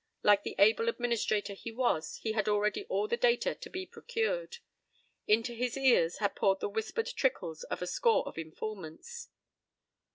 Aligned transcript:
Like 0.23 0.41
the 0.41 0.55
able 0.57 0.89
administrator 0.89 1.53
he 1.53 1.71
was, 1.71 2.15
he 2.15 2.31
had 2.31 2.49
already 2.49 2.85
all 2.85 3.07
the 3.07 3.15
data 3.17 3.53
to 3.53 3.69
be 3.69 3.85
procured. 3.85 4.57
Into 5.27 5.53
his 5.53 5.77
ears 5.77 6.17
had 6.17 6.35
poured 6.35 6.59
the 6.59 6.69
whispered 6.69 7.05
trickles 7.15 7.65
of 7.65 7.83
a 7.83 7.85
score 7.85 8.27
of 8.27 8.35
informants. 8.35 9.29